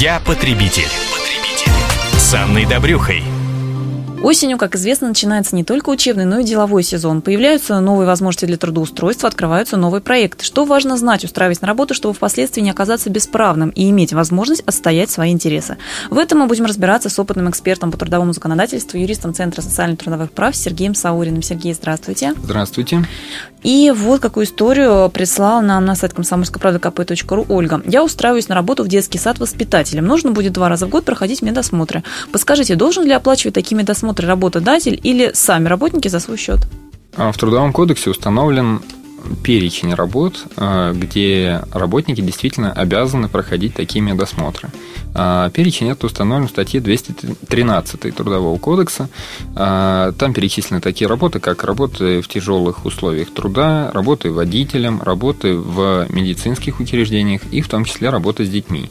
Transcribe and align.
Я 0.00 0.18
потребитель. 0.26 0.88
потребитель. 1.12 1.72
С 2.18 2.34
Анной 2.34 2.66
Добрюхой. 2.66 3.22
Осенью, 4.24 4.58
как 4.58 4.74
известно, 4.74 5.06
начинается 5.06 5.54
не 5.54 5.62
только 5.62 5.88
учебный, 5.90 6.24
но 6.24 6.40
и 6.40 6.44
деловой 6.44 6.82
сезон. 6.82 7.22
Появляются 7.22 7.78
новые 7.78 8.04
возможности 8.04 8.46
для 8.46 8.56
трудоустройства, 8.56 9.28
открываются 9.28 9.76
новые 9.76 10.00
проекты. 10.00 10.44
Что 10.44 10.64
важно 10.64 10.96
знать, 10.96 11.24
устраиваясь 11.24 11.60
на 11.60 11.68
работу, 11.68 11.94
чтобы 11.94 12.12
впоследствии 12.12 12.60
не 12.60 12.70
оказаться 12.70 13.08
бесправным 13.08 13.68
и 13.70 13.88
иметь 13.90 14.12
возможность 14.12 14.62
отстоять 14.62 15.10
свои 15.10 15.30
интересы? 15.30 15.76
В 16.10 16.18
этом 16.18 16.40
мы 16.40 16.48
будем 16.48 16.64
разбираться 16.64 17.08
с 17.08 17.16
опытным 17.16 17.48
экспертом 17.48 17.92
по 17.92 17.96
трудовому 17.96 18.32
законодательству, 18.32 18.98
юристом 18.98 19.32
Центра 19.32 19.62
социальных 19.62 20.00
трудовых 20.00 20.32
прав 20.32 20.56
Сергеем 20.56 20.96
Сауриным. 20.96 21.42
Сергей, 21.42 21.72
здравствуйте. 21.72 22.34
Здравствуйте. 22.42 23.06
И 23.64 23.90
вот 23.90 24.20
какую 24.20 24.44
историю 24.44 25.08
прислала 25.08 25.62
нам 25.62 25.86
на 25.86 25.96
сайт 25.96 26.12
комсомольской 26.12 26.60
правды 26.60 26.78
kp.ру 26.78 27.46
Ольга. 27.48 27.82
Я 27.86 28.04
устраиваюсь 28.04 28.48
на 28.48 28.54
работу 28.54 28.84
в 28.84 28.88
детский 28.88 29.18
сад 29.18 29.38
воспитателем. 29.38 30.06
Нужно 30.06 30.32
будет 30.32 30.52
два 30.52 30.68
раза 30.68 30.86
в 30.86 30.90
год 30.90 31.06
проходить 31.06 31.40
медосмотры. 31.40 32.04
Подскажите, 32.30 32.76
должен 32.76 33.04
ли 33.04 33.12
оплачивать 33.12 33.54
такие 33.54 33.76
медосмотры 33.76 34.28
работодатель 34.28 35.00
или 35.02 35.30
сами 35.32 35.66
работники 35.66 36.08
за 36.08 36.20
свой 36.20 36.36
счет? 36.36 36.60
А 37.16 37.32
в 37.32 37.38
Трудовом 37.38 37.72
кодексе 37.72 38.10
установлен 38.10 38.82
перечень 39.42 39.94
работ, 39.94 40.44
а, 40.56 40.92
где 40.92 41.62
работники 41.72 42.20
действительно 42.20 42.72
обязаны 42.72 43.28
проходить 43.28 43.74
такие 43.74 44.00
медосмотры. 44.00 44.70
А, 45.14 45.50
перечень 45.50 45.90
это 45.90 46.06
установлен 46.06 46.48
в 46.48 46.50
статье 46.50 46.80
213 46.80 48.10
Трудового 48.14 48.58
кодекса. 48.58 49.08
Там 49.54 50.32
перечислены 50.34 50.80
такие 50.80 51.08
работы, 51.08 51.40
как 51.40 51.64
работы 51.64 52.20
в 52.20 52.28
тяжелых 52.28 52.84
условиях 52.84 53.32
труда, 53.32 53.90
работы 53.92 54.30
водителем, 54.30 55.02
работы 55.02 55.54
в 55.56 56.06
медицинских 56.08 56.80
учреждениях 56.80 57.42
и 57.50 57.60
в 57.60 57.68
том 57.68 57.84
числе 57.84 58.10
работа 58.10 58.44
с 58.44 58.48
детьми. 58.48 58.90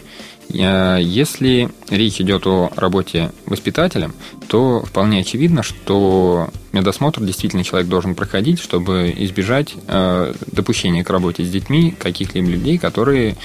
Если 0.49 1.69
речь 1.89 2.21
идет 2.21 2.45
о 2.45 2.69
работе 2.75 3.31
воспитателем, 3.45 4.13
то 4.47 4.83
вполне 4.85 5.21
очевидно, 5.21 5.63
что 5.63 6.49
медосмотр 6.73 7.21
действительно 7.21 7.63
человек 7.63 7.89
должен 7.89 8.13
проходить, 8.13 8.59
чтобы 8.59 9.13
избежать 9.17 9.73
э, 9.87 10.33
допущения 10.51 11.03
к 11.03 11.09
работе 11.09 11.43
с 11.43 11.49
детьми 11.49 11.91
каких-либо 11.97 12.49
людей, 12.49 12.77
которые 12.77 13.35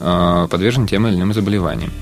э, 0.00 0.48
подвержены 0.50 0.88
тем 0.88 1.06
или 1.06 1.14
иным 1.14 1.32
заболеваниям. 1.32 1.92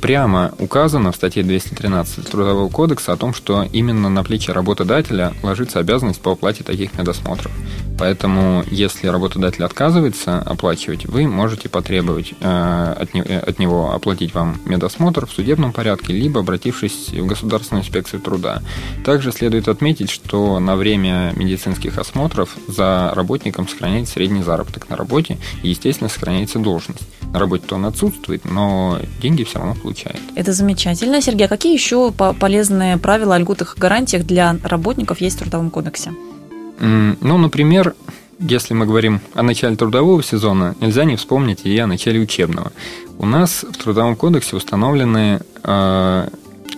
Прямо 0.00 0.52
указано 0.58 1.12
в 1.12 1.16
статье 1.16 1.42
213 1.42 2.30
Трудового 2.30 2.68
кодекса 2.68 3.12
о 3.12 3.16
том, 3.16 3.34
что 3.34 3.64
именно 3.72 4.08
на 4.08 4.22
плечи 4.22 4.50
работодателя 4.50 5.32
ложится 5.42 5.80
обязанность 5.80 6.20
по 6.20 6.32
оплате 6.32 6.62
таких 6.62 6.96
медосмотров. 6.96 7.50
Поэтому, 7.98 8.64
если 8.70 9.08
работодатель 9.08 9.64
отказывается 9.64 10.38
оплачивать, 10.38 11.06
вы 11.06 11.26
можете 11.26 11.68
потребовать 11.68 12.32
э, 12.40 12.94
от, 12.96 13.12
не, 13.12 13.22
от 13.22 13.58
него 13.58 13.92
оплатить 13.92 14.34
вам 14.34 14.60
медосмотр 14.64 15.26
в 15.26 15.32
судебном 15.32 15.72
порядке, 15.72 16.12
либо 16.12 16.40
обратившись 16.40 17.08
в 17.08 17.26
Государственную 17.26 17.82
инспекцию 17.82 18.20
труда. 18.20 18.62
Также 19.04 19.32
следует 19.32 19.66
отметить, 19.66 20.10
что 20.10 20.60
на 20.60 20.76
время 20.76 21.32
медицинских 21.34 21.98
осмотров 21.98 22.56
за 22.68 23.10
работником 23.14 23.66
сохраняется 23.66 24.14
средний 24.14 24.42
заработок 24.42 24.88
на 24.88 24.96
работе 24.96 25.38
и, 25.64 25.70
естественно, 25.70 26.08
сохраняется 26.08 26.60
должность. 26.60 27.02
На 27.32 27.40
работе-то 27.40 27.74
он 27.74 27.86
отсутствует, 27.86 28.44
но 28.44 29.00
деньги 29.20 29.42
все 29.42 29.58
равно 29.58 29.74
получает. 29.88 30.20
Это 30.34 30.52
замечательно. 30.52 31.20
Сергей, 31.22 31.46
а 31.46 31.48
какие 31.48 31.72
еще 31.72 32.12
полезные 32.12 32.98
правила 32.98 33.34
о 33.34 33.38
льготах 33.38 33.76
и 33.76 33.80
гарантиях 33.80 34.24
для 34.24 34.56
работников 34.62 35.20
есть 35.20 35.36
в 35.36 35.40
Трудовом 35.40 35.70
кодексе? 35.70 36.10
Ну, 36.80 37.38
например, 37.38 37.94
если 38.38 38.74
мы 38.74 38.86
говорим 38.86 39.20
о 39.34 39.42
начале 39.42 39.76
трудового 39.76 40.22
сезона, 40.22 40.74
нельзя 40.80 41.04
не 41.04 41.16
вспомнить 41.16 41.64
и 41.64 41.76
о 41.78 41.86
начале 41.86 42.20
учебного. 42.20 42.70
У 43.18 43.26
нас 43.26 43.64
в 43.64 43.76
Трудовом 43.82 44.14
кодексе 44.14 44.56
установлены 44.56 45.40
э, 45.64 46.28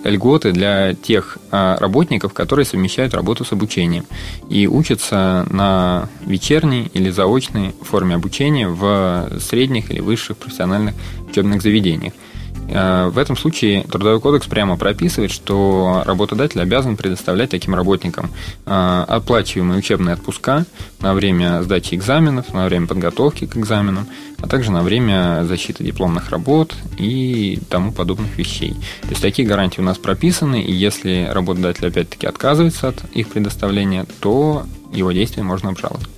льготы 0.04 0.52
для 0.52 0.94
тех 0.94 1.36
э, 1.50 1.76
работников, 1.80 2.32
которые 2.32 2.64
совмещают 2.64 3.12
работу 3.14 3.44
с 3.44 3.52
обучением 3.52 4.04
и 4.48 4.66
учатся 4.66 5.46
на 5.50 6.08
вечерней 6.24 6.90
или 6.94 7.10
заочной 7.10 7.74
форме 7.82 8.14
обучения 8.14 8.68
в 8.68 9.28
средних 9.40 9.90
или 9.90 10.00
высших 10.00 10.36
профессиональных 10.38 10.94
учебных 11.28 11.60
заведениях. 11.60 12.14
Э, 12.68 13.08
в 13.08 13.18
этом 13.18 13.36
случае 13.36 13.82
Трудовой 13.84 14.20
кодекс 14.20 14.46
прямо 14.46 14.76
прописывает, 14.76 15.30
что 15.30 16.02
работодатель 16.04 16.60
обязан 16.60 16.96
предоставлять 16.96 17.50
таким 17.50 17.74
работникам 17.74 18.30
э, 18.66 19.04
оплачиваемые 19.08 19.78
учебные 19.78 20.14
отпуска 20.14 20.64
на 21.00 21.14
время 21.14 21.62
сдачи 21.62 21.94
экзаменов, 21.94 22.52
на 22.52 22.66
время 22.66 22.86
подготовки 22.86 23.46
к 23.46 23.56
экзаменам, 23.56 24.06
а 24.38 24.46
также 24.46 24.70
на 24.70 24.82
время 24.82 25.44
защиты 25.44 25.84
дипломных 25.84 26.30
работ 26.30 26.74
и 26.98 27.58
тому 27.68 27.92
подобных 27.92 28.36
вещей. 28.38 28.74
То 29.02 29.10
есть 29.10 29.22
такие 29.22 29.46
гарантии 29.46 29.80
у 29.80 29.84
нас 29.84 29.98
прописаны, 29.98 30.62
и 30.62 30.72
если 30.72 31.28
работодатель 31.30 31.86
опять-таки 31.86 32.26
отказывается 32.26 32.88
от 32.88 33.04
их 33.12 33.28
предоставления, 33.28 34.06
то 34.20 34.64
его 34.92 35.12
действия 35.12 35.42
можно 35.42 35.70
обжаловать. 35.70 36.08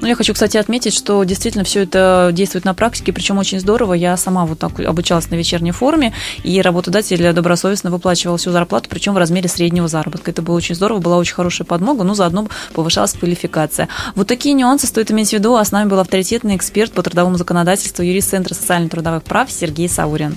Ну, 0.00 0.06
я 0.06 0.14
хочу, 0.14 0.32
кстати, 0.32 0.56
отметить, 0.56 0.94
что 0.94 1.22
действительно 1.24 1.64
все 1.64 1.82
это 1.82 2.30
действует 2.32 2.64
на 2.64 2.74
практике, 2.74 3.12
причем 3.12 3.38
очень 3.38 3.60
здорово. 3.60 3.94
Я 3.94 4.16
сама 4.16 4.46
вот 4.46 4.58
так 4.58 4.80
обучалась 4.80 5.30
на 5.30 5.34
вечерней 5.34 5.72
форме, 5.72 6.14
и 6.42 6.60
работодатель 6.62 7.32
добросовестно 7.32 7.90
выплачивал 7.90 8.38
всю 8.38 8.50
зарплату, 8.50 8.88
причем 8.88 9.14
в 9.14 9.18
размере 9.18 9.48
среднего 9.48 9.88
заработка. 9.88 10.30
Это 10.30 10.42
было 10.42 10.56
очень 10.56 10.74
здорово, 10.74 11.00
была 11.00 11.18
очень 11.18 11.34
хорошая 11.34 11.66
подмога, 11.66 12.04
но 12.04 12.14
заодно 12.14 12.48
повышалась 12.72 13.12
квалификация. 13.12 13.88
Вот 14.14 14.26
такие 14.26 14.54
нюансы 14.54 14.86
стоит 14.86 15.10
иметь 15.10 15.30
в 15.30 15.32
виду, 15.34 15.56
а 15.56 15.64
с 15.64 15.72
нами 15.72 15.88
был 15.88 15.98
авторитетный 15.98 16.56
эксперт 16.56 16.92
по 16.92 17.02
трудовому 17.02 17.36
законодательству, 17.36 18.02
юрист 18.02 18.30
Центра 18.30 18.54
социально-трудовых 18.54 19.22
прав 19.22 19.50
Сергей 19.50 19.88
Саурин. 19.88 20.36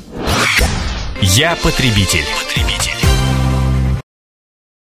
Я 1.22 1.56
потребитель. 1.64 2.26
потребитель. 2.42 2.93